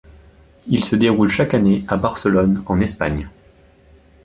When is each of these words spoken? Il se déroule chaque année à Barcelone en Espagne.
Il 0.65 0.83
se 0.83 0.95
déroule 0.95 1.29
chaque 1.29 1.53
année 1.53 1.83
à 1.87 1.95
Barcelone 1.95 2.63
en 2.65 2.79
Espagne. 2.79 3.29